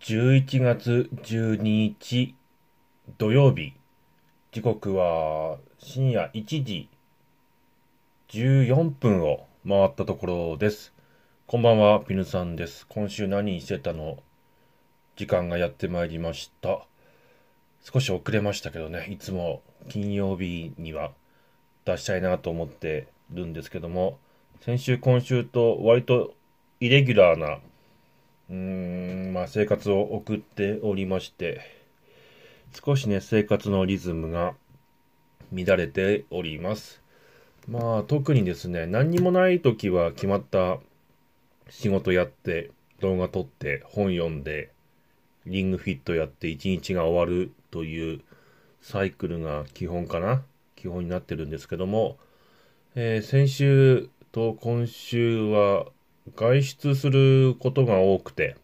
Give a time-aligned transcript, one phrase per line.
[0.00, 2.34] 11月12日
[3.18, 3.74] 土曜日。
[4.50, 6.88] 時刻は深夜1時
[8.30, 10.94] 14分を回ったところです。
[11.46, 12.86] こんばんはピヌさんです。
[12.88, 14.16] 今週何してたの？
[15.16, 16.80] 時間がやってまいりました。
[17.82, 19.06] 少し遅れましたけどね。
[19.10, 19.60] いつも
[19.90, 21.10] 金曜日には
[21.84, 24.18] 出したいなと思ってるんですけども。
[24.62, 26.32] 先週今週と割と
[26.80, 27.58] イレギュラーな
[28.50, 31.60] うーん、まあ生活を送っておりまして、
[32.84, 34.54] 少しね、生活のリズムが
[35.52, 37.00] 乱れております。
[37.68, 40.78] まあ特にですね、何にもない時は決まった
[41.68, 44.70] 仕事やって、動画撮って、本読んで、
[45.46, 48.20] リングフィットやって一日が終わるという
[48.82, 50.42] サイクルが基本かな
[50.76, 52.18] 基本になってるんですけども、
[52.94, 55.86] えー、先週と今週は
[56.36, 58.56] 外出することが多くて、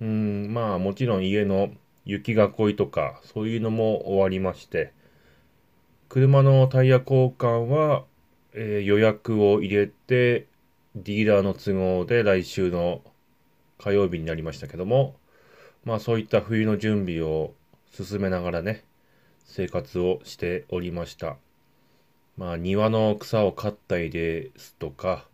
[0.00, 1.70] うん、まあもちろん家の
[2.04, 4.92] 雪囲いとかそういうのも終わりまして、
[6.08, 8.04] 車のタイヤ交換は、
[8.52, 10.48] えー、予約を入れて、
[10.96, 13.02] ディーラーの都合で来週の
[13.78, 15.16] 火曜日になりましたけども、
[15.84, 17.54] まあそういった冬の準備を
[17.92, 18.84] 進めながらね、
[19.44, 21.36] 生活をしておりました。
[22.36, 25.29] まあ庭の草を刈ったりですとか、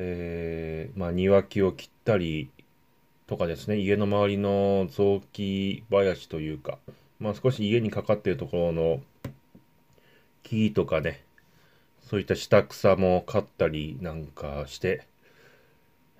[0.00, 2.50] えー、まあ、庭木を切ったり
[3.26, 6.78] とかですね、家の周りの雑木林というか、
[7.18, 9.00] まあ、少し家にかかっているところの
[10.44, 11.24] 木とかね、
[12.00, 15.04] そういった下草も刈ったりなんかして、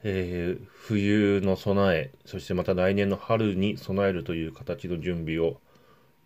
[0.02, 5.60] えー、冬の備え、そしてまた来年の春に備えるという形の準備を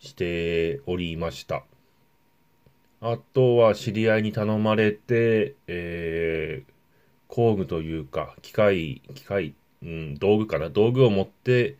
[0.00, 1.64] しておりました。
[3.02, 6.72] あとは知り合いに頼まれて、えー、
[7.32, 11.78] 工具というか、機械、機械、うん、道具かな、道具を持って、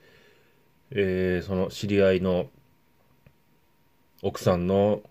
[0.92, 2.46] えー、その知り合いの
[4.22, 5.02] 奥さんの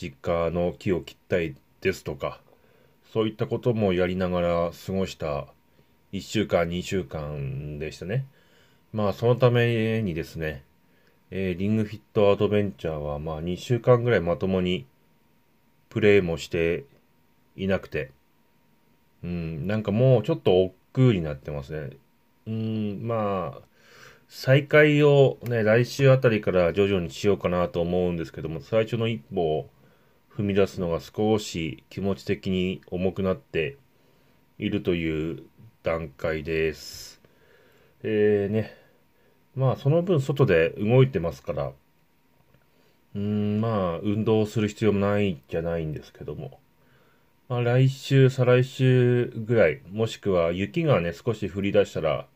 [0.00, 2.40] 実家の木を切ったりですとか、
[3.12, 5.48] そういったこともやりながら過ごした
[6.14, 8.24] 1週間、2週間でしたね。
[8.94, 10.64] まあ、そのためにですね、
[11.30, 14.86] えー、リングフィットアドベンチャーはまあ2週間ぐらいまともに
[15.90, 16.84] プレイもして
[17.54, 18.12] いなくて、
[19.22, 21.96] うん、なんかもうちょっと億劫になってますね。
[22.46, 23.62] うん、まあ、
[24.28, 29.70] 再開をね、来週あたりから徐々にしようかなと思うんですけども、最初の一歩を
[30.32, 33.76] 踏み出すのが少し気持ち的に重くなって
[34.58, 35.42] いるという
[35.82, 37.20] 段階です。
[38.02, 38.74] えーね、
[39.56, 41.72] まあその分外で動いてますから、
[43.16, 46.59] うん、まあ運動する必要もないじゃないんですけども、
[47.50, 52.28] まあ、来週、再来週ぐらい、もしくは雪がね、少し降り出したら、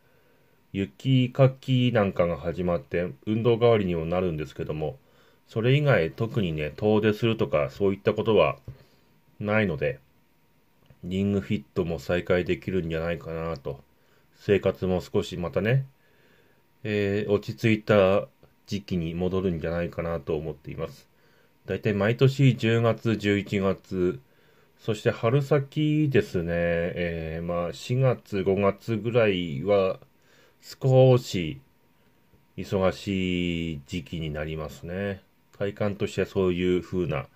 [0.73, 4.99] 雪かきなんかが始まって、運動代わりにもなるんですけども、
[5.47, 8.59] それ以外特にね、遠出するとか、そういったことは
[9.39, 10.01] ないので、
[11.05, 13.85] リングフィットも再開できるんじゃないかなと。
[14.35, 15.87] 生活も少しまたね、
[16.83, 18.27] えー、落ち着いた
[18.67, 21.09] 時期に戻るんじゃないかなと思っています。
[21.67, 24.21] だいたい毎年10月、11月、
[24.79, 29.99] そして春先ですね、えー、まあ4月、5月ぐらいは
[30.61, 31.61] 少し
[32.57, 35.23] 忙しい時期になりますね。
[35.59, 37.27] 体感としてはそういう風な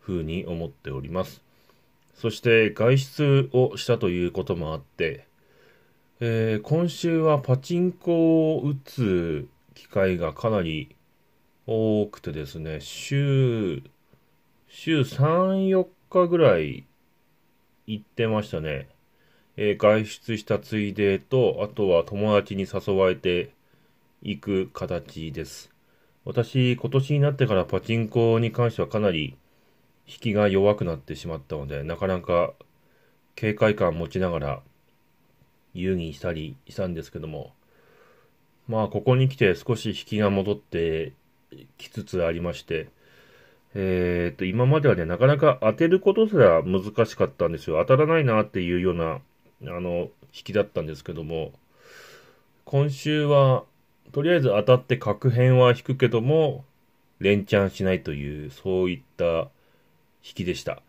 [0.00, 1.42] 風に思っております。
[2.14, 5.26] そして外出をしたということもあって、
[6.20, 10.96] えー、今週はパチンコを打つ機会がかなり
[11.66, 13.82] 多くてですね、週、
[14.68, 15.86] 週3、4
[16.22, 16.84] 日ぐらい
[17.86, 18.88] 行ってましたね。
[19.56, 23.50] えー、外出したついでと、あとは友達に誘われて
[24.22, 25.70] 行く形です。
[26.24, 29.36] 私、今年になってからパチンコに関してはかなり
[30.06, 32.52] 引きが弱くなってしまったので、なかなか
[33.34, 34.62] 警戒感持ちながら
[35.74, 37.52] 遊戯したりしたんですけども、
[38.68, 41.12] まあ、ここに来て少し引きが戻って
[41.78, 42.88] きつつありまして、
[43.78, 47.76] えー、っと、今まではね、なかなか当てることすら難しかったんですよ。
[47.86, 49.20] 当たらないなっていうような、
[49.70, 51.52] あの、引きだったんですけども、
[52.64, 53.64] 今週は、
[54.12, 56.64] とりあえず当たって確変は引くけども、
[57.18, 59.50] 連チャンしないという、そういった
[60.24, 60.80] 引きでした。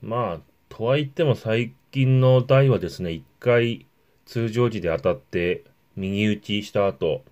[0.00, 3.84] まあ、とは言っても最近の台はですね、一回
[4.26, 5.64] 通常時で当たって
[5.96, 7.24] 右打ちした後、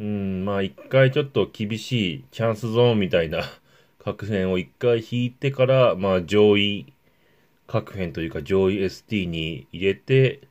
[0.00, 3.44] うん、まあ一回ちょっと厳しいチャンスゾーンみたいな
[4.04, 6.92] 各編を一回引いてから、まあ上位
[7.66, 10.42] 各編というか上位 ST に入れて、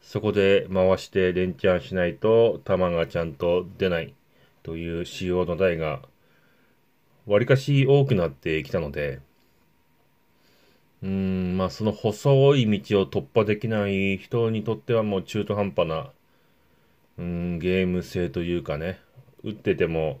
[0.00, 4.14] そこで回して連チャンしないと弾がちゃんと出ない
[4.62, 6.00] という仕様の台が
[7.26, 9.20] わりかし多くなってきたので、
[11.02, 16.10] うーん、まあその細い道を突破できない人にとってはもう中途半端な、
[17.18, 18.98] うん、ゲーム性というかね、
[19.42, 20.20] 打ってても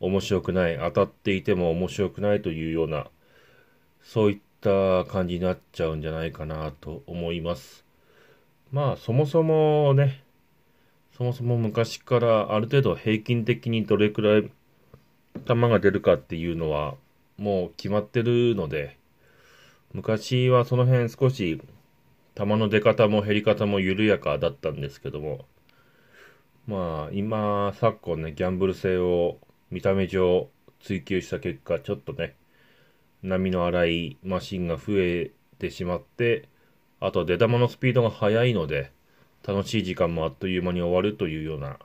[0.00, 3.06] 面白くない、当たっていても面白くないというような、
[4.02, 7.84] そういった感じになっちゃうんじゃないかなと思います。
[8.72, 10.22] まあそもそもね、
[11.16, 14.50] そもそも昔からある程度平均的にどれくらい
[15.46, 16.94] 球が出るかっていうのは
[17.38, 18.98] もう決まってるので、
[19.92, 21.60] 昔はその辺少し
[22.34, 25.46] 球の出方も減り方も緩やかだったんですけども、
[26.66, 29.38] まあ今昨今ね、ギャンブル性を
[29.70, 30.48] 見た目上
[30.80, 32.34] 追求した結果、ちょっとね、
[33.22, 36.48] 波の荒いマシンが増えてしまって、
[37.00, 38.92] あと出玉のスピードが速いので、
[39.46, 41.78] 楽しい時間もあっという間に終わるというような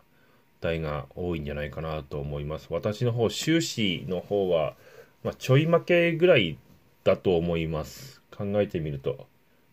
[0.61, 2.67] 台が多いんじゃないかなと思います。
[2.69, 4.75] 私の方、終始の方は、
[5.23, 6.57] まあ、ちょい負けぐらい
[7.03, 8.21] だと思います。
[8.35, 9.27] 考えてみると。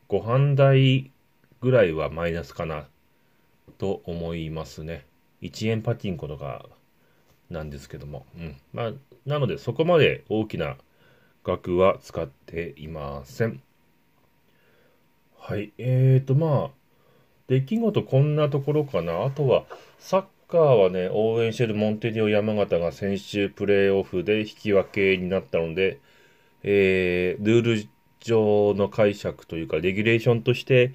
[0.08, 1.10] 5半台
[1.60, 2.86] ぐらいはマイナスかな
[3.78, 5.06] と思いますね。
[5.42, 6.66] 1円パチンコとか
[7.50, 8.26] なんですけども。
[8.36, 8.56] うん。
[8.72, 8.92] まあ、
[9.26, 10.76] なのでそこまで大きな
[11.44, 13.62] 額は使っていません。
[15.38, 15.72] はい。
[15.78, 16.70] えーと、まあ、
[17.46, 19.24] 出来事こんなところかな。
[19.24, 19.64] あとは、
[19.98, 26.00] サッカーはね、応援してるモンテディオ山形が先週プレーオフで引き分けになったので、
[26.62, 27.88] えー、ルール
[28.20, 30.92] 上の解釈というか、レギュレーションとして、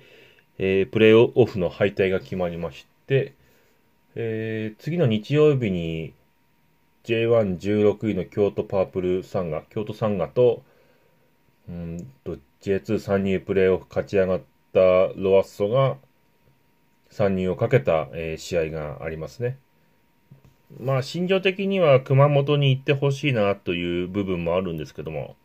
[0.60, 3.34] えー、プレーオフの敗退が決まりまして、
[4.16, 6.14] えー、次の日曜日に
[7.04, 10.64] J116 位の京都パープルサンガ、京都サンガと、
[11.68, 14.42] うんと、J2 参入プレーオフ勝ち上がっ
[14.74, 14.80] た
[15.16, 15.98] ロアッソが
[17.10, 19.58] 参入をかけた、えー、試合がありますね。
[20.80, 25.36] まあ、心情的には熊本に行ってほしいなという部分もあるんですけども、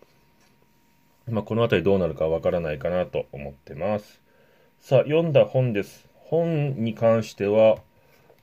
[1.28, 4.20] まあ、この辺りどうなるかわからないかなと思ってます。
[4.80, 6.08] さあ、読んだ本です。
[6.14, 7.78] 本に関しては、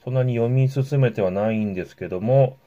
[0.03, 2.57] そんなに読み進めてはないんですけども、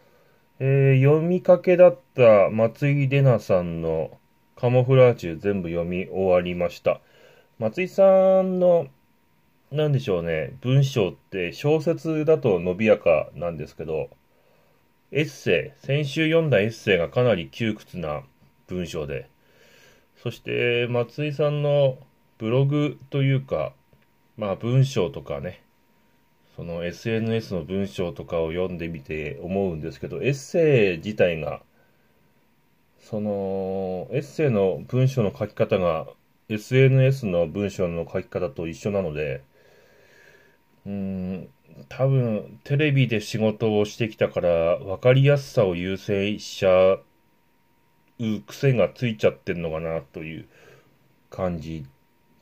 [0.61, 4.19] えー、読みかけだった松井玲奈さんの
[4.57, 7.01] カモフラージュ全部読み終わりました。
[7.61, 8.89] 松井さんの、
[9.71, 14.11] なんでしょうね、文章って小説だと伸びやかなんですけど、
[15.13, 18.23] エッセイ、先週読んだエッセイがかなり窮屈な
[18.67, 19.31] 文章で、
[20.21, 21.99] そして松井さんの
[22.39, 23.73] ブログというか、
[24.37, 25.63] まあ文章とかね、
[26.59, 31.63] その SNS の文章とかを読んでみて思うんですけど、エッセイ自体が
[33.01, 36.09] その、エッセイの文章の書き方が
[36.49, 39.43] SNS の文章の書き方と一緒なので、
[40.85, 41.49] うん、
[41.89, 46.95] 多分テレビで仕事をしてきたから分かりやすさを優先しちゃ
[48.19, 50.49] う癖がついちゃってんのかなという
[51.31, 51.87] 感じ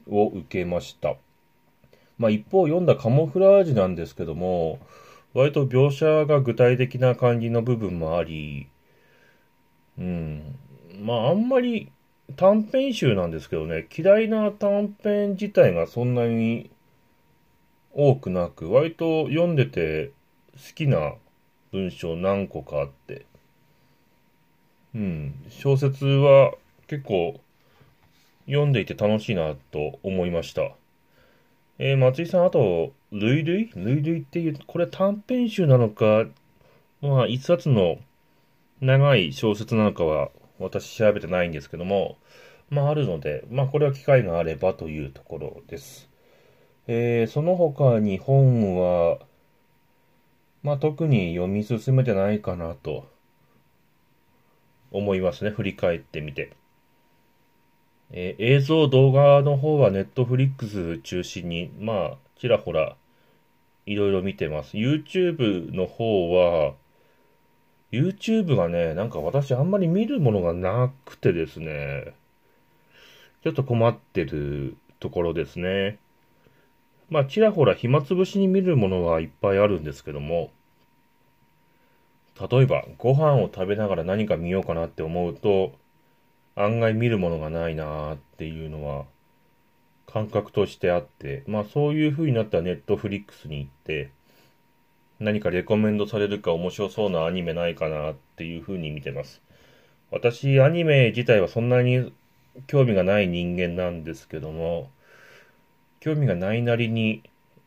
[0.08, 1.16] を受けました。
[2.18, 4.78] まあ一方読んだカモフラージュなんですけども、
[5.34, 8.68] 割と描写が具体的な感じの部分もあり、
[9.98, 10.58] うん。
[11.00, 11.90] まあ、あんまり
[12.36, 16.70] 短編集なんですけどね、嫌いな短編自体がそんなに
[17.92, 20.10] 多くなく、割と読んでて
[20.54, 21.14] 好きな
[21.72, 23.26] 文章何個かあって、
[24.94, 26.54] うん、小説は
[26.86, 27.40] 結構
[28.46, 30.72] 読んでいて楽しいなと思いました。
[31.78, 33.70] えー、松井さん、あと、類類？
[33.74, 36.24] 類類っていう、これ短編集なのか、
[37.02, 37.98] まあ、一冊の
[38.80, 42.16] 長い小説なのかは私調べてないんですけども、
[42.68, 46.08] まああるので、まあこれは機会があればというところです。
[46.86, 49.18] えー、その他に本は、
[50.62, 53.06] まあ特に読み進めてないかなと
[54.90, 55.50] 思いますね。
[55.50, 56.52] 振り返ってみて。
[58.10, 62.96] えー、映像動画の方はネットフリックス中心に、まあちらほら
[63.86, 64.76] いろいろ見てます。
[64.76, 66.74] YouTube の方は、
[67.92, 72.14] YouTube がね、なんか私あんまり見るものがなくてですね、
[73.44, 75.98] ちょっと困ってるところですね。
[77.08, 80.50] まあ、ちらほら暇つぶしに見るものはいっぱいあるんですけども、
[82.50, 85.72] 例えば、ご飯を食べながら何か見ようかなって思うと、
[86.56, 89.04] 案外見るものがないなーっていうのは、
[90.06, 94.10] 感覚としてあって、まあそういう風になったらネットフリックスに行って、
[95.18, 99.42] 何かレコメンドされるか面白そうなアニメないかなっていう風に見てます。
[100.10, 102.12] 私、アニメ自体はそんなに
[102.66, 104.90] 興味がない人間なんですけども、
[106.00, 107.22] 興味がないなりに、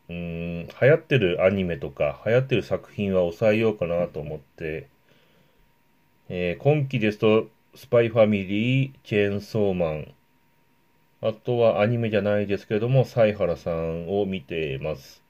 [0.10, 4.88] うん、流行ってるアニメとか、流行ってる作品は抑えようかなと思って、
[6.30, 10.14] えー、今期ですと、スパイファミリー、チェーンソーマン、
[11.22, 15.22] あとはアニメじゃないですけれども、サ原さんを見てます。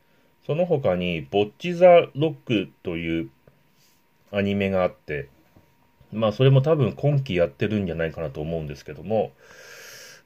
[0.46, 3.30] その他に、ボッチ・ザ・ロックという
[4.32, 5.28] アニメがあって、
[6.12, 9.32] まあそれも多分今期やってるんじゃないかなと思うんですけども、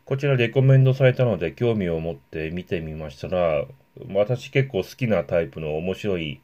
[0.06, 3.66] こちらレコメンドされたので興味を持って見てみましたら、
[4.14, 6.42] 私結構好きなタイプの面白い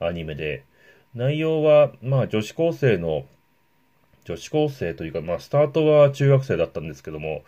[0.00, 0.64] アニメで、
[1.14, 3.26] 内容はまあ女子高生の、
[4.24, 7.42] 女子高生というかまあスタートは中学生だったんですけども、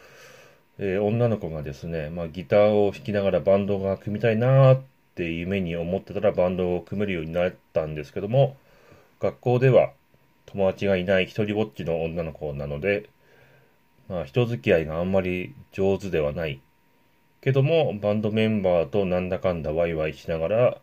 [0.78, 4.80] えー、女の子がですね、まあギターを弾きながらバンドが組みたいなっ
[5.14, 8.56] て夢に思ってたらバンドを組めるようになったんですけども、
[9.20, 9.92] 学校では
[10.46, 13.08] 友達がいない一人ぼっちの女の子なので、
[14.08, 16.60] まあ、人付き合いがあんまり上手ではない。
[17.40, 20.80] けども、バンドメンバーとなんだかんだワイワイしながら、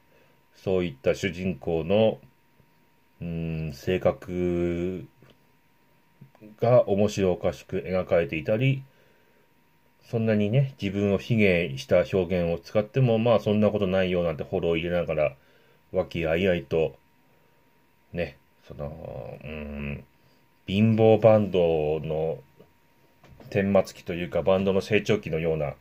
[0.55, 2.19] そういった主人公の、
[3.21, 5.05] うん、性格
[6.59, 8.83] が面白おかしく描かれていたり、
[10.09, 15.35] そんなにね、自分を卑下した表現を使っても、まあそんなことないよなんてフォローを入れながら、
[15.91, 16.95] 和気あいあいと、
[18.11, 20.03] ね、その、うん、
[20.67, 22.39] 貧乏バンドの
[23.49, 25.73] 顛末期というかバンドの成長期のような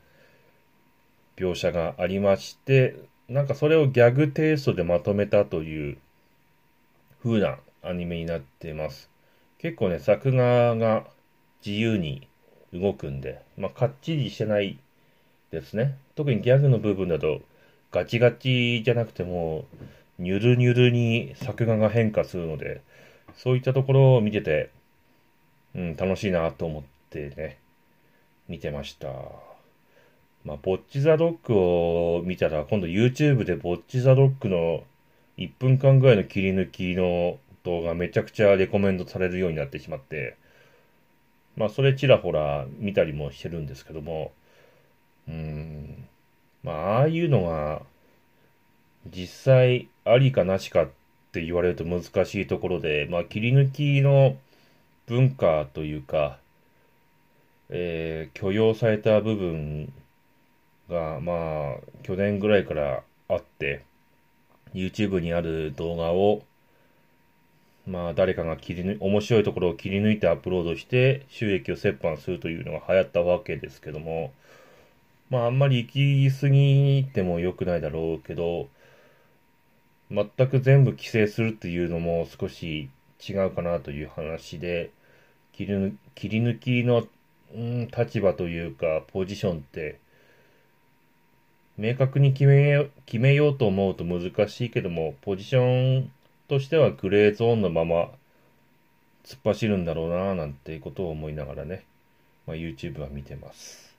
[1.36, 2.96] 描写がありまして、
[3.28, 5.98] なんかそれをギャグテイストでまとめたという
[7.22, 9.11] 風なアニメになってます。
[9.62, 11.04] 結構ね、作画が
[11.64, 12.26] 自由に
[12.74, 14.76] 動くんで、まあ、かっちりしてない
[15.52, 15.96] ですね。
[16.16, 17.40] 特にギャグの部分だと
[17.92, 19.64] ガチガチじゃなくても、
[20.18, 22.80] ニュルニュルに作画が変化するので、
[23.36, 24.70] そういったところを見てて、
[25.76, 27.58] うん、楽しいなと思ってね、
[28.48, 29.08] 見てました。
[30.44, 34.82] まあ、ボッチザロックを見たら、今度 YouTube でボッチザロックの
[35.38, 40.36] 1分間ぐらいの切り抜きの動画めちゃくちゃレコメンドされるようになってしまって、
[41.56, 44.32] まあ、それちらほら見たりもしてるんですけども、
[45.28, 46.08] うん、
[46.62, 47.82] まあ、ああいうのが、
[49.10, 50.88] 実際ありかなしかっ
[51.32, 54.36] て言われると難しいところで、まあ、切り抜きの
[55.06, 56.38] 文化というか、
[57.68, 59.92] えー、許容された部分
[60.88, 63.84] が、まあ、去年ぐらいからあって、
[64.74, 66.42] YouTube にある動画を、
[67.86, 74.32] まあ、誰かが切り抜、面白いところを切り抜いてアップロードして、収益を折半するというのが流行ったわけですけども、
[75.30, 78.68] まあ、あんまり行き過ぎても良くないだろうけど、
[80.10, 82.90] 全く全部規制するっていうのも少し
[83.26, 84.90] 違うかなという話で、
[85.52, 87.06] 切り切り抜きの、
[87.54, 89.98] うん、立場というか、ポジションって、
[91.78, 96.12] 明確に決め決めようと思うと難しいけども、ポジション
[96.52, 98.10] としてはグレーゾーンのまま
[99.24, 101.86] 突っ走るんだろうななんていうことを思いながらね、
[102.46, 103.96] まあ、YouTube は見てます。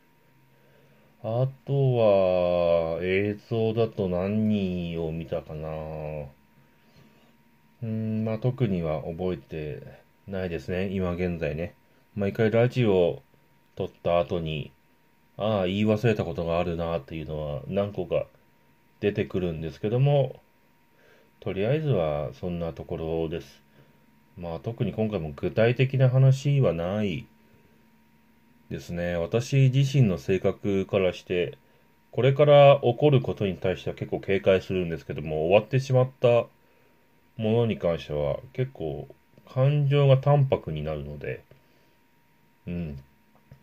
[1.23, 5.67] あとは、映像だと何を見たかな
[7.81, 9.81] うん、まあ特には覚えて
[10.27, 10.89] ないですね。
[10.89, 11.73] 今現在ね。
[12.15, 13.23] 毎回ラジオ
[13.75, 14.71] 撮った後に、
[15.37, 18.27] ああ、言い忘れたことがあるなっていうのは何個か
[18.99, 20.42] 出てくるんですけども、
[21.43, 23.61] とりあえずはそんなところです。
[24.37, 27.27] まあ特に今回も具体的な話はない
[28.69, 29.17] ですね。
[29.17, 31.57] 私自身の性格からして、
[32.11, 36.47] これから起こることに対しては結構警戒するんですけども、終わってしまったも
[37.37, 39.09] のに関しては結構
[39.53, 41.43] 感情が淡白になるので、
[42.67, 42.99] うん。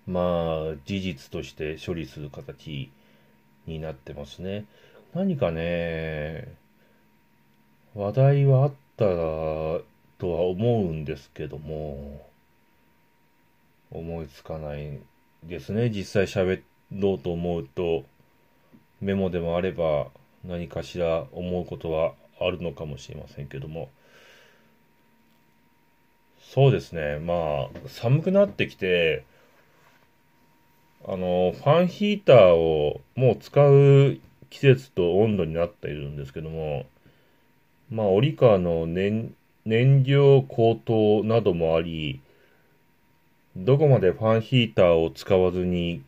[0.06, 2.90] まあ、事実として処理する形
[3.66, 4.66] になってますね。
[5.14, 6.60] 何かね、
[7.94, 12.26] 話題はあったとは思うんですけども、
[13.90, 15.00] 思いつかない
[15.44, 15.90] ですね。
[15.90, 18.04] 実際喋ろうと思うと、
[19.00, 20.06] メモでもあれば
[20.44, 23.90] 何かしら思うことはあるのかもしれませんけども。
[26.40, 27.18] そうですね。
[27.18, 29.24] まあ、寒くなってきて、
[31.06, 34.18] あの、ファンヒーターをもう使う
[34.50, 36.86] 季節と温度になっているんですけども、
[37.90, 42.20] まあ、折川の燃燃料高騰などもあり、
[43.56, 46.02] どこまでファンヒーターを使わずに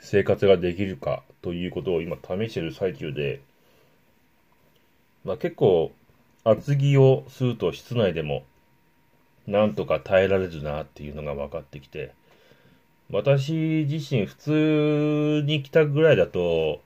[0.00, 3.40] 生活ができるかということを今試している最中で、
[5.24, 5.92] まあ、結構
[6.44, 8.44] 厚着をすると室内でも
[9.46, 12.12] なんとか耐えられるなっていうのが分かってきて、
[13.10, 16.80] 私自身普通に来たぐらいだと、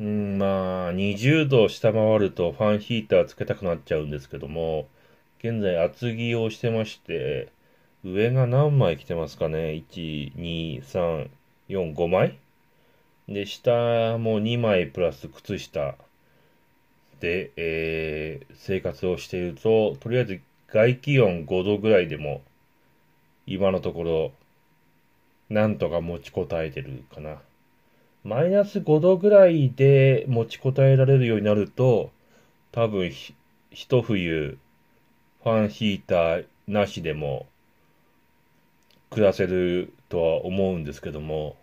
[0.00, 4.88] うん、まあ、20度下回るとファンヒーターつけたくなっちゃうんですけども、
[5.38, 7.52] 現在厚着をしてまして、
[8.04, 11.30] 上が何枚着てますかね ?1、2、3、
[11.68, 12.38] 4、5枚？
[13.28, 15.96] で、下も2枚プラス靴下
[17.20, 22.42] で、えー、生活をしていると、とりあえず外気温5度ぐらいでも、
[23.46, 24.32] 今のところ、
[25.50, 27.40] なんとか持ちこたえてるかな。
[28.24, 32.10] マイナス5度ぐらいで持ちこたえられるようになると、
[32.72, 33.34] 多分ひ
[33.70, 34.56] 一冬、
[35.42, 37.46] ファンヒーターなしでも
[39.10, 41.56] 暮らせるとは思うんですけども、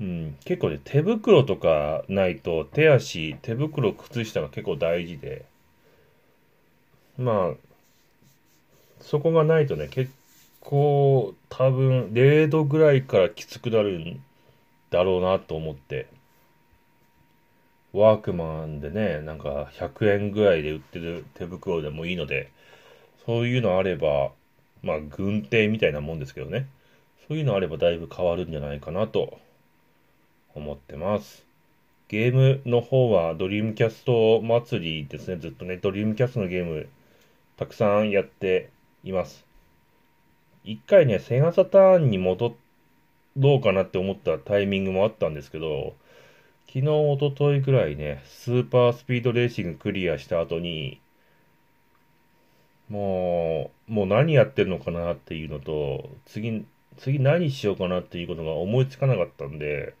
[0.00, 5.46] うん、結構ね、手袋とかないと手足、手袋、靴下が結構大事で、
[7.16, 7.54] まあ、
[9.00, 10.12] そこがないとね、結
[10.60, 14.22] 構多分0度ぐらいからきつくなるん
[14.92, 16.06] だろうなと思って、
[17.92, 22.50] ワークマンでね、なんか100円ぐらいで売ってる手袋でもいいので、
[23.26, 24.30] そういうのあれば、
[24.82, 26.68] まあ軍手みたいなもんですけどね、
[27.26, 29.38] そういうのあればだいぶ変わるんじゃないかなと
[30.54, 31.46] 思ってます。
[32.08, 36.88] ゲームの方はドリームキャスト祭りですね、ずっとね、ドリームキャストのゲーム
[37.56, 38.68] たくさんやって
[39.04, 39.46] います。
[40.64, 42.52] 一回ね、セガサターンに戻っ
[43.36, 45.94] ろうかなって思ったタイミングもあったんですけど、
[46.66, 51.00] 昨日、おとといぐらいね、スーパースピードレーシングクリアした後に、
[52.88, 56.64] もう、もう何やってるのかなっていうのと、次、
[56.98, 59.94] 次何しようかなっていうことが思いつかなかったんで、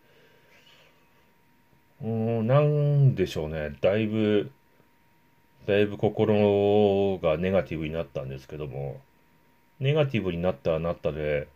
[2.02, 3.76] うん、なんでしょうね。
[3.80, 4.50] だいぶ、
[5.66, 9.00] だいぶ心がネガティブになったんですけども、
[9.80, 11.48] ネガティブになったらなったで、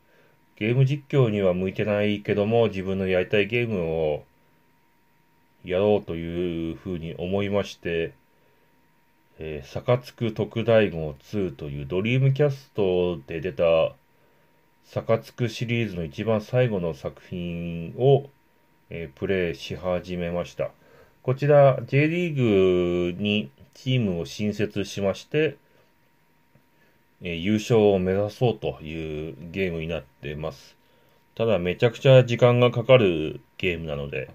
[0.57, 4.25] ゲーム実況には向いてないけども、自分のやりたいゲームを
[5.65, 8.15] やろうというふうに思いまして、
[9.39, 13.93] えー、サカツク特大号2というドリームキャストで出た
[14.87, 18.31] サカツクシリーズの一番最後の作品を、
[18.89, 20.71] えー、プレイし始めました。
[21.23, 25.57] こちら J リーグにチームを新設しまして、
[27.23, 30.77] え、優勝を目指そうというゲームになってます。
[31.35, 34.31] ただめちゃくちゃ時間がかかるゲームなので、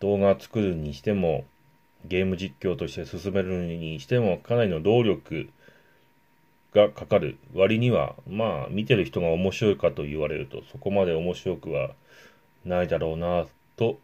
[0.00, 1.44] 動画作るにしても、
[2.04, 5.50] ゲーム実況として進めるにしても、かなりの労力
[6.74, 11.90] がかかる割には、まあ、見てる人が面白いかと言われると、そこまで面白くは
[12.64, 13.46] ないだろうな、
[13.76, 13.98] と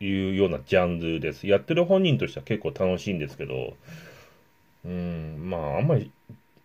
[0.00, 1.46] いうようなジャンルです。
[1.46, 3.76] やってる本人としては結構楽しいんですけど、
[4.84, 6.10] うん、まあ、あんまり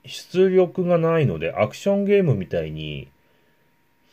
[0.08, 3.08] 出力がないので、アクションゲームみたいに、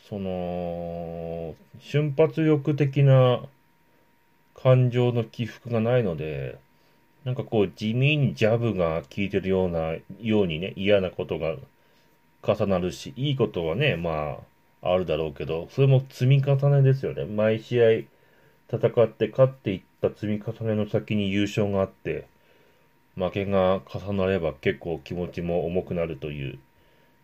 [0.09, 3.41] その、瞬発力的な
[4.55, 6.57] 感情の起伏がないので、
[7.23, 11.55] なんかこう地味にジャブが効いてるような、ようにね、嫌なことが
[12.43, 14.37] 重なるし、いいことはね、ま
[14.81, 17.25] あ、あるだろうけど、それも積み重ねですよね。
[17.25, 17.87] 毎試合
[18.69, 22.27] 戦って勝っていった積み重ねの先に優勝があって、
[23.15, 26.59] 負けが重なれば結構気持ちも重くなるという、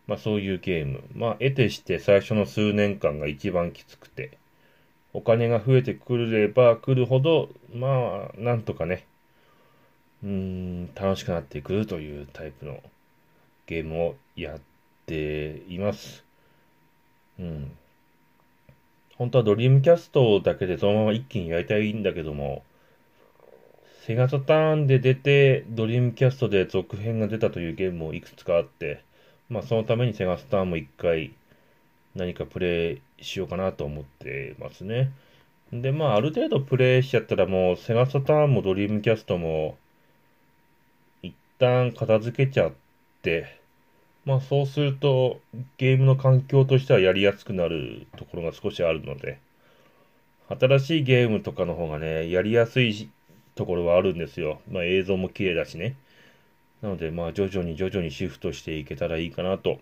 [0.06, 1.04] まあそういうゲーム。
[1.14, 4.38] まあ得てして最初の数年間が一番きつくて、
[5.14, 9.06] お金が増えてくれば来るほど、まあなんとかね、
[10.22, 12.80] うーん、楽しくなってくるというタイプの
[13.66, 14.60] ゲームをやっ
[15.06, 16.24] ています。
[17.38, 17.72] うん。
[19.16, 22.62] 本当はドリームキャストだけでそのまま一気にやりたいんだけども、
[24.04, 29.04] セガサターンで出て、ドリームキャストで続編が出たというゲームもいくつかあって、
[29.48, 31.32] まあそのためにセガサターンも一回
[32.16, 35.12] 何かプレイしようかなと思ってますね。
[35.72, 39.76] で、まあある程度プレイしちゃったらもうセガサターンもドリームキャストも
[41.22, 42.72] 一旦片付けちゃっ
[43.22, 43.56] て、
[44.24, 45.38] まあそうすると
[45.78, 49.38] ゲームの環境としてはやりやすくなるところが少しあるので、
[50.48, 53.08] 新しいゲームとかの方がね、やりやすい
[53.54, 54.60] ところはあるんですよ。
[54.70, 55.96] まあ映像も綺麗だしね。
[56.82, 59.80] なのでまあ徐々に徐々にシフトしていけたらいいかなと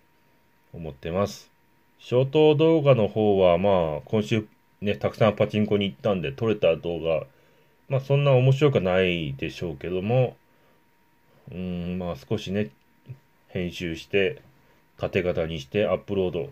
[0.72, 1.50] 思ってます。
[1.98, 4.46] ショート動画の方はまあ今週
[4.80, 7.26] ね、たくさんパチンコに行ったんで撮れた動画、
[7.88, 10.36] まあそんな面白くないでしょうけども、
[11.52, 12.70] うん、まあ少しね、
[13.48, 14.40] 編集して、
[14.96, 16.48] 縦型にしてアップロード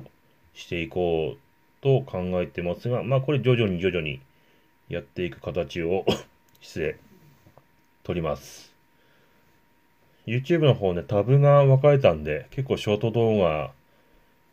[0.55, 4.21] していこうと考えてますが、まあこれ徐々に徐々に
[4.89, 6.05] やっていく形を
[6.61, 6.97] 失礼。
[8.09, 8.73] 撮ります。
[10.27, 13.71] YouTube の方ね、タブが分かれたんで、結構ショート動画、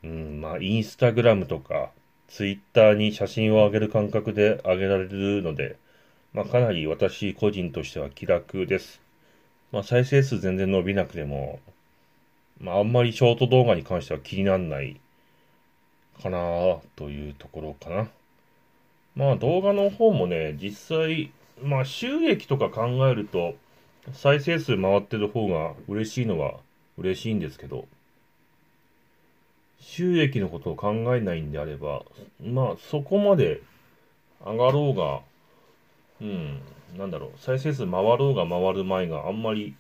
[0.04, 1.92] うん、まあ、インスタグラムとか、
[2.28, 5.78] Twitter に写真を上げる感覚で上げられるので、
[6.34, 9.00] まあ、かなり私個人としては気楽です。
[9.72, 11.62] まあ、再生数全然伸びなくても、
[12.60, 15.00] まあ、あんまりショート動画に関しては気にならない
[16.22, 16.40] かな
[16.98, 18.10] というところかな。
[19.16, 23.56] まあ動画の方もね、実際、まあ収益とか考えると、
[24.14, 26.60] 再生数回ってる方が嬉しいのは
[26.98, 27.88] 嬉しいんですけど、
[29.80, 32.04] 収益のことを考えないんであれば、
[32.44, 33.62] まあそこまで
[34.44, 35.22] 上がろうが、
[36.22, 36.62] うん、
[36.98, 39.76] なんだろう、再生数回ろうが回る前があんまり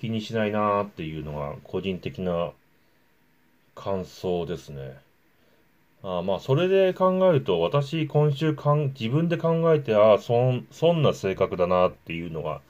[0.00, 2.52] 気にしないなーっていうのが個人的な
[3.74, 5.01] 感想ですね。
[6.04, 12.60] あまあ、それで考えると、私、今週かん、自分で考えて、ああ、そん、そんな性格だなっていうのが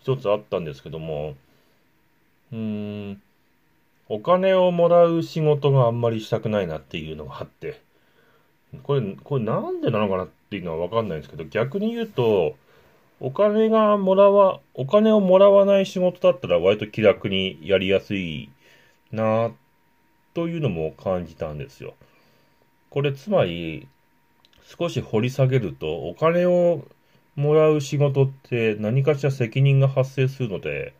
[0.00, 1.34] 一つあったんですけども、
[2.52, 3.22] うーん、
[4.08, 7.82] お金をもらう仕事があんまりしたくないなっていうのがあって、
[8.84, 12.56] これ、これなんでなのかなっていうのはわかんないんですけど、逆に言うと、
[13.20, 18.50] お金がもらわ、お金をもらわない仕事だったら割と気楽にやりやすい
[19.12, 19.52] な、
[20.34, 21.94] というのも感じたんですよ。
[22.96, 23.88] これつまり、
[24.64, 26.82] 少し掘り下げると、お金を
[27.34, 30.94] もらう仕事って何かしら責任が発生するので、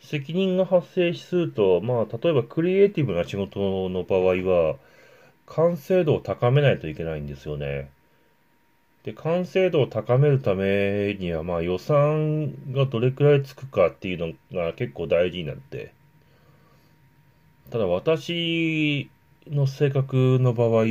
[0.00, 4.76] 責任が発生すると、まあ、例えばクリエイティブな仕事の場合は、
[5.44, 7.90] 完成度を高めないといけないんですよね。
[9.02, 15.92] で、完成度を高めるためには、まあ予算がどれくらいつくかっていうのが結構大事になって。
[17.70, 19.10] ただ私
[19.46, 20.84] の性格の場合、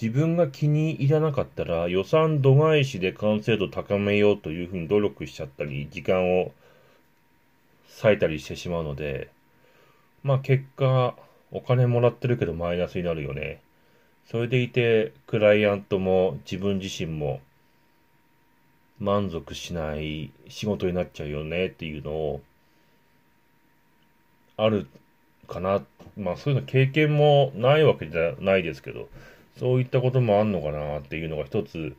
[0.00, 6.52] 自分が気に入らなかったら予算度外視で完成度高めようというふうに努力しちゃったり、時間を
[8.02, 9.30] 割いたりしてしまうので、
[10.22, 11.16] まあ結果、
[11.50, 13.60] お金もらってるけどマイナスになるよね。
[14.26, 17.40] それでいて、クライアントも自分自身も
[19.00, 22.40] 満足しない仕事になっちゃうよねっていうのを、
[24.56, 24.86] ある
[25.50, 25.82] かな。
[26.16, 29.08] まあそういうの経験もないわけじゃないですけど、
[29.58, 31.96] そういったこともあんのかなっていうのが一つ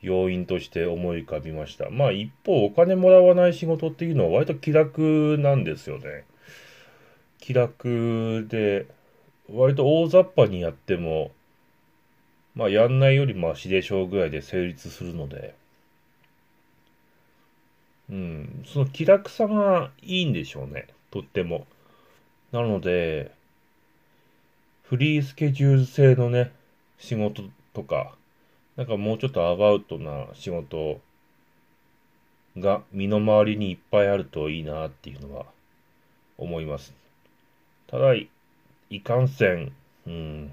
[0.00, 1.90] 要因として思い浮かびました。
[1.90, 6.24] まあ一方お金もらわない仕事っていうのは割と気楽なんですよね。
[7.40, 8.86] 気楽で、
[9.50, 11.32] 割と大雑把にやっても
[12.54, 15.54] まあ、やんないよりマシでしょうぐらいで成立するので、
[18.10, 20.88] うん、その気楽さがいいんでしょうね。
[21.10, 21.66] とっても。
[22.52, 23.32] なので、
[24.82, 26.52] フリースケジュール制のね、
[26.98, 28.14] 仕事とか、
[28.76, 31.00] なんかもうちょっとアバウトな仕事
[32.58, 35.46] が身の回りにいっぱいあるといいなっていうのは
[36.36, 36.92] 思います。
[37.86, 38.28] ただ、い
[39.02, 39.72] かんせん、
[40.06, 40.52] うん、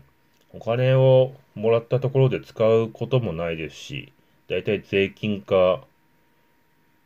[0.53, 4.13] お金をもらったところで使うこともないですし、
[4.47, 5.81] だいたい税金か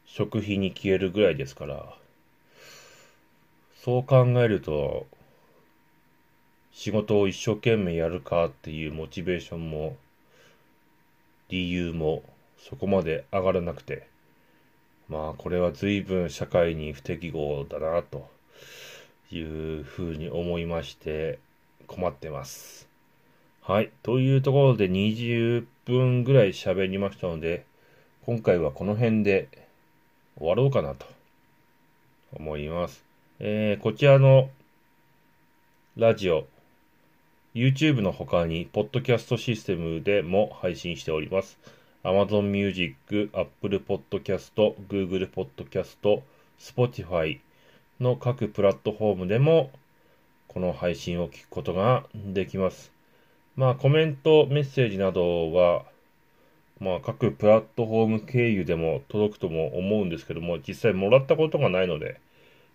[0.05, 1.95] 食費に消えるぐらいですから、
[3.83, 5.07] そう考えると、
[6.71, 9.97] 仕事を一生懸命やるかっていうモチベーションも、
[11.49, 12.23] 理由も
[12.57, 14.07] そこまで上がらなくて、
[15.09, 18.29] まあこれは随分社会に不適合だなと
[19.29, 21.39] いうふうに思いまして
[21.85, 22.87] 困ってます。
[23.63, 23.91] はい。
[24.01, 27.65] というところで20分ぐらい喋りましたので、
[28.25, 29.49] 今回はこの辺で
[30.37, 31.05] 終わろうかなと
[32.33, 33.12] 思います。
[33.39, 34.51] えー、こちらの
[35.97, 36.45] ラジオ、
[37.55, 41.57] YouTube の他に、ポッドキャストシステムでも配信しております。
[42.03, 44.53] Amazon Music、Apple Podcast、
[44.87, 46.21] Google Podcast、
[46.59, 47.39] Spotify
[47.99, 49.71] の各プラットフォームでも、
[50.47, 52.91] この配信を聞くことができます。
[53.55, 55.85] まあコメント、メッセージなどは、
[56.79, 62.19] まあ各プラットフォーム経由でも届くとも思うんですけども、実際もらったことがないので、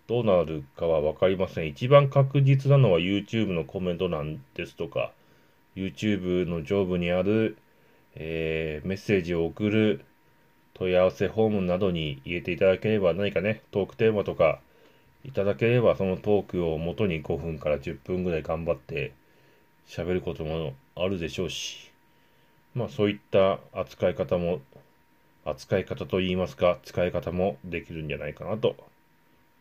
[0.09, 1.67] どうなるかはわかりません。
[1.67, 5.11] 一番確実なのは YouTube のコメント欄ですとか、
[5.75, 7.59] YouTube の上部にある、
[8.15, 10.03] えー、メッセージを送る
[10.73, 14.61] 問い合わせフォームなどに入れていただければ何かね、トークテーマとか
[15.25, 19.13] いただければそのトークを元に5分から10分ぐらい頑張って
[19.87, 21.91] 喋ることもあるでしょうし、
[22.73, 24.59] まあそういった扱い方も、
[25.45, 28.88] 扱い方といいますか、使い方もできるんじゃないかなと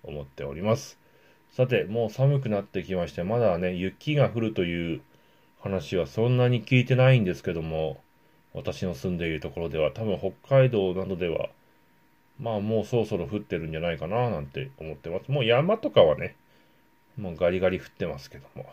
[0.03, 0.99] 思っております。
[1.53, 5.01] さて、もう寒くなってきまして、まだね、雪が降るという
[5.61, 8.01] 話はそんなに聞いてないんですけども、
[8.55, 11.49] 私の住んでいるところでは、多分北海道などでは、
[12.41, 15.31] まあもうそろそろ降ってるんじゃないかななんて思ってます。
[15.31, 16.37] もう山とかはね、
[17.17, 18.67] もうガリガリ降ってますけども。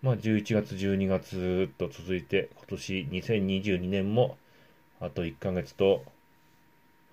[0.00, 4.38] まあ、11月、12月と続いて、今年2022年も
[5.00, 6.04] あと1ヶ月と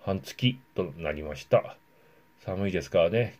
[0.02, 1.76] 半月となりました。
[2.46, 3.34] 寒いですからね。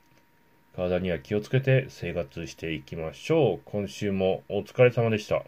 [0.75, 3.61] 体には気をつけて生活していきましょう。
[3.65, 5.45] 今週もお疲れ様でした。